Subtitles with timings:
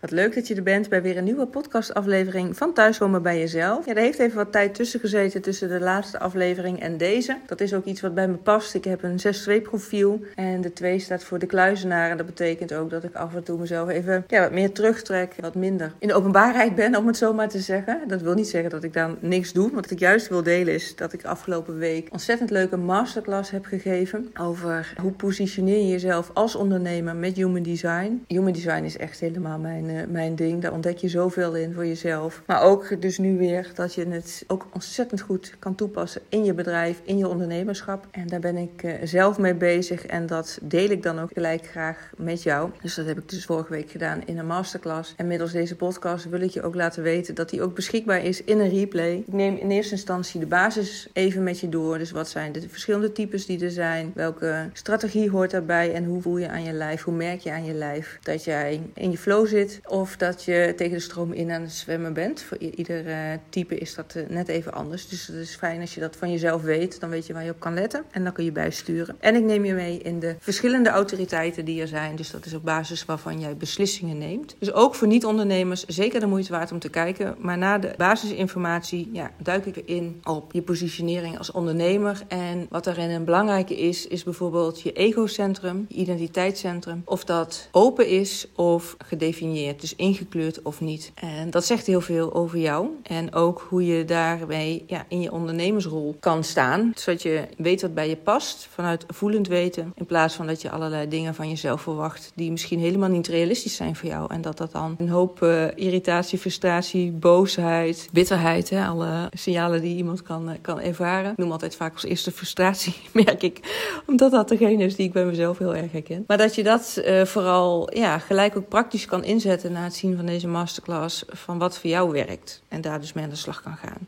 [0.00, 3.86] Wat leuk dat je er bent bij weer een nieuwe podcastaflevering van Thuiskomen bij Jezelf.
[3.86, 7.36] Ja, er heeft even wat tijd tussen gezeten tussen de laatste aflevering en deze.
[7.46, 8.74] Dat is ook iets wat bij me past.
[8.74, 9.20] Ik heb een
[9.60, 12.10] 6-2 profiel en de 2 staat voor de kluizenaar.
[12.10, 15.34] En dat betekent ook dat ik af en toe mezelf even ja, wat meer terugtrek,
[15.40, 18.00] wat minder in de openbaarheid ben, om het zo maar te zeggen.
[18.08, 19.70] Dat wil niet zeggen dat ik dan niks doe.
[19.74, 24.30] Wat ik juist wil delen is dat ik afgelopen week ontzettend leuke masterclass heb gegeven
[24.40, 28.24] over hoe positioneer je jezelf als ondernemer met human design.
[28.26, 30.62] Human design is echt helemaal mijn mijn, uh, mijn ding.
[30.62, 32.42] Daar ontdek je zoveel in voor jezelf.
[32.46, 36.54] Maar ook dus nu weer dat je het ook ontzettend goed kan toepassen in je
[36.54, 38.06] bedrijf, in je ondernemerschap.
[38.10, 41.66] En daar ben ik uh, zelf mee bezig en dat deel ik dan ook gelijk
[41.66, 42.70] graag met jou.
[42.82, 45.14] Dus dat heb ik dus vorige week gedaan in een masterclass.
[45.16, 48.44] En middels deze podcast wil ik je ook laten weten dat die ook beschikbaar is
[48.44, 49.14] in een replay.
[49.26, 51.98] Ik neem in eerste instantie de basis even met je door.
[51.98, 54.12] Dus wat zijn de verschillende types die er zijn?
[54.14, 55.92] Welke strategie hoort daarbij?
[55.92, 57.02] En hoe voel je aan je lijf?
[57.02, 59.75] Hoe merk je aan je lijf dat jij in je flow zit?
[59.84, 62.42] Of dat je tegen de stroom in aan het zwemmen bent.
[62.42, 63.14] Voor ieder uh,
[63.48, 65.08] type is dat uh, net even anders.
[65.08, 67.00] Dus het is fijn als je dat van jezelf weet.
[67.00, 68.04] Dan weet je waar je op kan letten.
[68.10, 69.16] En dan kun je bijsturen.
[69.20, 72.16] En ik neem je mee in de verschillende autoriteiten die er zijn.
[72.16, 74.56] Dus dat is op basis waarvan jij beslissingen neemt.
[74.58, 77.34] Dus ook voor niet-ondernemers zeker de moeite waard om te kijken.
[77.38, 82.22] Maar na de basisinformatie ja, duik ik erin op je positionering als ondernemer.
[82.28, 87.02] En wat daarin een belangrijke is, is bijvoorbeeld je egocentrum, je identiteitscentrum.
[87.04, 91.12] Of dat open is of gedefinieerd dus ingekleurd of niet.
[91.14, 95.32] En dat zegt heel veel over jou en ook hoe je daarmee ja, in je
[95.32, 96.92] ondernemersrol kan staan.
[96.94, 100.70] Zodat je weet wat bij je past, vanuit voelend weten, in plaats van dat je
[100.70, 104.32] allerlei dingen van jezelf verwacht die misschien helemaal niet realistisch zijn voor jou.
[104.32, 109.96] En dat dat dan een hoop uh, irritatie, frustratie, boosheid, bitterheid, hè, alle signalen die
[109.96, 111.30] iemand kan, uh, kan ervaren.
[111.30, 113.60] Ik noem altijd vaak als eerste frustratie, merk ik,
[114.06, 116.24] omdat dat degene is die ik bij mezelf heel erg herken.
[116.26, 120.16] Maar dat je dat uh, vooral ja, gelijk ook praktisch kan inzetten na het zien
[120.16, 122.62] van deze masterclass van wat voor jou werkt.
[122.68, 124.06] En daar dus mee aan de slag kan gaan.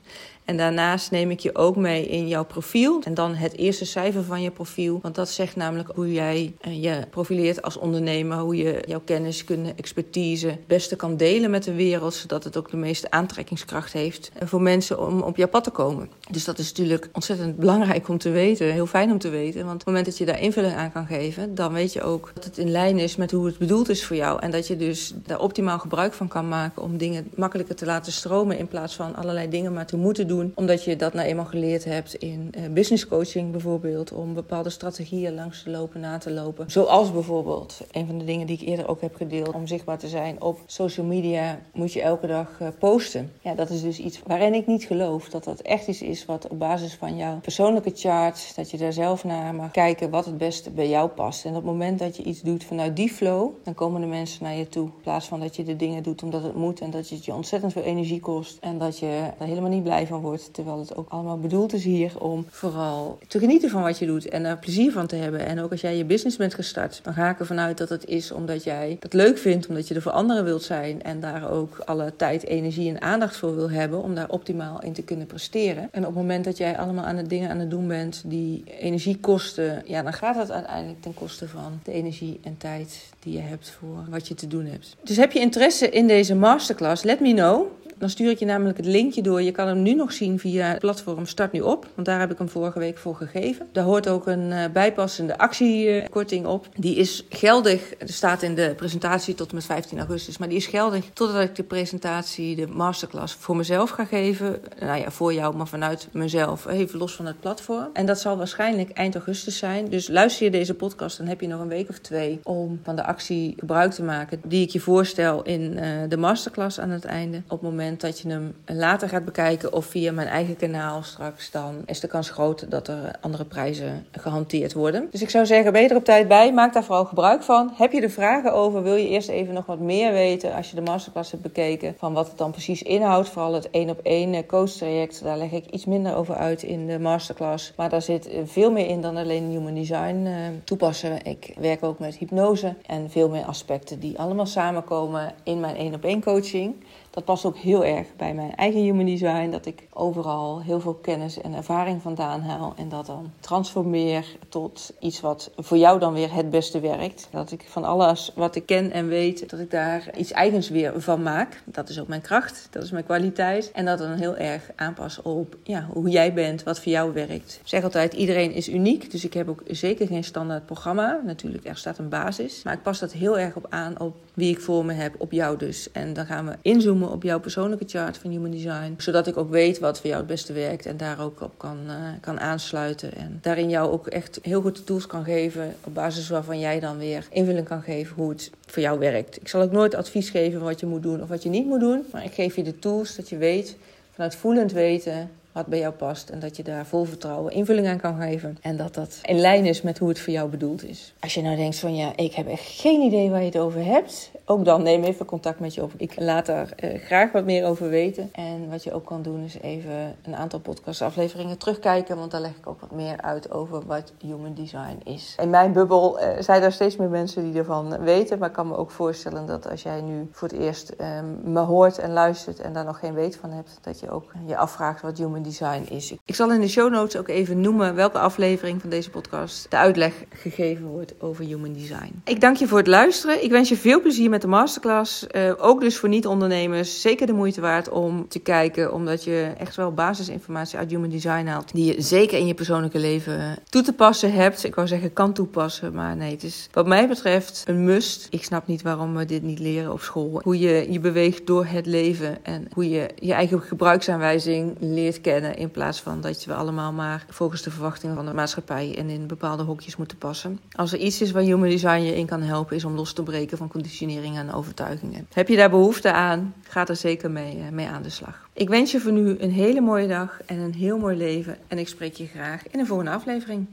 [0.48, 3.00] En daarnaast neem ik je ook mee in jouw profiel.
[3.04, 4.98] En dan het eerste cijfer van je profiel.
[5.02, 8.38] Want dat zegt namelijk hoe jij eh, je profileert als ondernemer.
[8.38, 12.14] Hoe je jouw kennis, kunnen, expertise het beste kan delen met de wereld.
[12.14, 16.10] Zodat het ook de meeste aantrekkingskracht heeft voor mensen om op jouw pad te komen.
[16.30, 18.72] Dus dat is natuurlijk ontzettend belangrijk om te weten.
[18.72, 19.60] Heel fijn om te weten.
[19.60, 22.30] Want op het moment dat je daar invulling aan kan geven, dan weet je ook
[22.34, 24.40] dat het in lijn is met hoe het bedoeld is voor jou.
[24.40, 28.58] En dat je dus optimaal gebruik van kan maken om dingen makkelijker te laten stromen.
[28.58, 31.84] In plaats van allerlei dingen maar te moeten doen omdat je dat nou eenmaal geleerd
[31.84, 34.12] hebt in uh, business coaching bijvoorbeeld.
[34.12, 36.70] Om bepaalde strategieën langs te lopen, na te lopen.
[36.70, 39.54] Zoals bijvoorbeeld een van de dingen die ik eerder ook heb gedeeld.
[39.54, 43.32] Om zichtbaar te zijn op social media moet je elke dag uh, posten.
[43.40, 45.28] Ja, dat is dus iets waarin ik niet geloof.
[45.28, 48.52] Dat dat echt iets is wat op basis van jouw persoonlijke chart.
[48.56, 51.44] Dat je daar zelf naar mag kijken wat het beste bij jou past.
[51.44, 53.50] En op het moment dat je iets doet vanuit die flow.
[53.62, 54.88] Dan komen de mensen naar je toe.
[55.02, 56.80] Plaats van dat je de dingen doet omdat het moet.
[56.80, 58.58] En dat het je ontzettend veel energie kost.
[58.60, 60.54] En dat je er helemaal niet blij van wordt.
[60.54, 64.28] Terwijl het ook allemaal bedoeld is hier om vooral te genieten van wat je doet
[64.28, 65.46] en er plezier van te hebben.
[65.46, 68.04] En ook als jij je business bent gestart, dan ga ik ervan uit dat het
[68.04, 71.50] is omdat jij het leuk vindt, omdat je er voor anderen wilt zijn en daar
[71.50, 75.26] ook alle tijd, energie en aandacht voor wil hebben om daar optimaal in te kunnen
[75.26, 75.88] presteren.
[75.92, 78.62] En op het moment dat jij allemaal aan het dingen aan het doen bent die
[78.78, 83.32] energie kosten, ja, dan gaat dat uiteindelijk ten koste van de energie en tijd die
[83.32, 84.96] je hebt voor wat je te doen hebt.
[85.02, 87.02] Dus heb je interesse in deze masterclass?
[87.02, 87.66] Let me know.
[87.98, 89.42] Dan stuur ik je namelijk het linkje door.
[89.42, 91.86] Je kan hem nu nog zien via het platform Start Nu Op.
[91.94, 93.66] Want daar heb ik hem vorige week voor gegeven.
[93.72, 96.68] Daar hoort ook een uh, bijpassende actiekorting op.
[96.76, 97.94] Die is geldig.
[97.98, 100.38] Er staat in de presentatie tot en met 15 augustus.
[100.38, 104.60] Maar die is geldig totdat ik de presentatie, de masterclass, voor mezelf ga geven.
[104.80, 106.66] Nou ja, voor jou, maar vanuit mezelf.
[106.66, 107.88] Even los van het platform.
[107.92, 109.88] En dat zal waarschijnlijk eind augustus zijn.
[109.88, 112.96] Dus luister je deze podcast, dan heb je nog een week of twee om van
[112.96, 114.40] de actie gebruik te maken.
[114.44, 117.36] Die ik je voorstel in uh, de masterclass aan het einde.
[117.36, 121.50] Op het moment dat je hem later gaat bekijken of via mijn eigen kanaal straks,
[121.50, 125.08] dan is de kans groot dat er andere prijzen gehanteerd worden.
[125.10, 126.52] Dus ik zou zeggen, ben je er op tijd bij?
[126.52, 127.70] Maak daar vooral gebruik van.
[127.74, 128.82] Heb je er vragen over?
[128.82, 132.12] Wil je eerst even nog wat meer weten als je de masterclass hebt bekeken van
[132.12, 133.28] wat het dan precies inhoudt?
[133.28, 135.22] Vooral het één op één coach traject.
[135.22, 137.72] Daar leg ik iets minder over uit in de masterclass.
[137.76, 141.24] Maar daar zit veel meer in dan alleen human design uh, toepassen.
[141.24, 145.94] Ik werk ook met hypnose en veel meer aspecten die allemaal samenkomen in mijn één
[145.94, 146.74] op één coaching
[147.18, 149.50] dat past ook heel erg bij mijn eigen human design.
[149.50, 152.74] Dat ik overal heel veel kennis en ervaring vandaan haal.
[152.76, 157.28] En dat dan transformeer tot iets wat voor jou dan weer het beste werkt.
[157.30, 161.00] Dat ik van alles wat ik ken en weet, dat ik daar iets eigens weer
[161.00, 161.62] van maak.
[161.64, 163.70] Dat is ook mijn kracht, dat is mijn kwaliteit.
[163.72, 167.58] En dat dan heel erg aanpas op ja, hoe jij bent, wat voor jou werkt.
[167.62, 169.10] Ik zeg altijd, iedereen is uniek.
[169.10, 171.20] Dus ik heb ook zeker geen standaard programma.
[171.24, 172.62] Natuurlijk, er staat een basis.
[172.62, 175.32] Maar ik pas dat heel erg op aan op wie ik voor me heb, op
[175.32, 175.88] jou dus.
[175.92, 178.94] En dan gaan we inzoomen op jouw persoonlijke chart van Human Design.
[178.96, 181.78] Zodat ik ook weet wat voor jou het beste werkt en daar ook op kan,
[181.86, 183.14] uh, kan aansluiten.
[183.14, 186.80] En daarin jou ook echt heel goed de tools kan geven op basis waarvan jij
[186.80, 189.40] dan weer invulling kan geven hoe het voor jou werkt.
[189.40, 191.80] Ik zal ook nooit advies geven wat je moet doen of wat je niet moet
[191.80, 192.04] doen.
[192.12, 193.76] Maar ik geef je de tools dat je weet,
[194.14, 196.28] vanuit voelend weten wat bij jou past.
[196.28, 198.58] En dat je daar vol vertrouwen invulling aan kan geven.
[198.60, 201.14] En dat dat in lijn is met hoe het voor jou bedoeld is.
[201.20, 203.84] Als je nou denkt van ja, ik heb echt geen idee waar je het over
[203.84, 204.30] hebt.
[204.44, 205.92] Ook dan neem even contact met je op.
[205.96, 208.30] Ik laat daar uh, graag wat meer over weten.
[208.32, 212.16] En wat je ook kan doen is even een aantal podcastafleveringen terugkijken.
[212.16, 215.34] Want daar leg ik ook wat meer uit over wat human design is.
[215.40, 218.38] In mijn bubbel uh, zijn er steeds meer mensen die ervan weten.
[218.38, 221.60] Maar ik kan me ook voorstellen dat als jij nu voor het eerst um, me
[221.60, 223.78] hoort en luistert en daar nog geen weet van hebt.
[223.80, 225.46] Dat je ook je afvraagt wat human design
[225.88, 226.14] is.
[226.24, 229.76] Ik zal in de show notes ook even noemen welke aflevering van deze podcast de
[229.76, 232.22] uitleg gegeven wordt over human design.
[232.24, 233.44] Ik dank je voor het luisteren.
[233.44, 235.26] Ik wens je veel plezier met de masterclass.
[235.30, 239.76] Uh, ook dus voor niet-ondernemers zeker de moeite waard om te kijken, omdat je echt
[239.76, 243.92] wel basisinformatie uit human design haalt, die je zeker in je persoonlijke leven toe te
[243.92, 244.64] passen hebt.
[244.64, 248.26] Ik wou zeggen kan toepassen, maar nee, het is wat mij betreft een must.
[248.30, 250.40] Ik snap niet waarom we dit niet leren op school.
[250.42, 255.27] Hoe je je beweegt door het leven en hoe je je eigen gebruiksaanwijzing leert kennen
[255.36, 259.26] in plaats van dat we allemaal maar volgens de verwachtingen van de maatschappij en in
[259.26, 260.60] bepaalde hokjes moeten passen.
[260.72, 263.22] Als er iets is waar human design je in kan helpen, is om los te
[263.22, 265.26] breken van conditionering en overtuigingen.
[265.32, 266.54] Heb je daar behoefte aan?
[266.62, 268.48] Ga er zeker mee, mee aan de slag.
[268.52, 271.56] Ik wens je voor nu een hele mooie dag en een heel mooi leven.
[271.68, 273.66] En ik spreek je graag in een volgende aflevering.